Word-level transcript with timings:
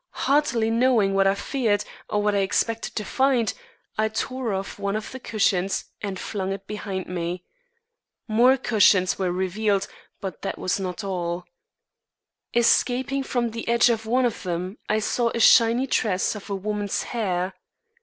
Hardly 0.25 0.71
knowing 0.71 1.13
what 1.13 1.27
I 1.27 1.35
feared, 1.35 1.85
or 2.09 2.23
what 2.23 2.33
I 2.33 2.39
expected 2.39 2.95
to 2.95 3.05
find, 3.05 3.53
I 3.99 4.07
tore 4.09 4.51
off 4.51 4.79
one 4.79 4.95
of 4.95 5.11
the 5.11 5.19
cushions 5.19 5.85
and 6.01 6.19
flung 6.19 6.51
it 6.51 6.65
behind 6.65 7.05
me. 7.05 7.45
More 8.27 8.57
cushions 8.57 9.19
were 9.19 9.31
revealed 9.31 9.87
but 10.19 10.41
that 10.41 10.57
was 10.57 10.79
not 10.79 11.03
all. 11.03 11.45
Escaping 12.55 13.21
from 13.21 13.51
the 13.51 13.67
edge 13.67 13.91
of 13.91 14.07
one 14.07 14.25
of 14.25 14.41
them 14.41 14.79
I 14.89 14.97
saw 14.97 15.29
a 15.35 15.39
shiny 15.39 15.85
tress 15.85 16.33
of 16.33 16.49
woman's 16.49 17.03
hair. 17.03 17.53